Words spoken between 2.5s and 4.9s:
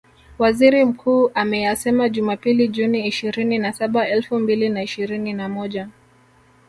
Juni ishirini na saba elfu mbili na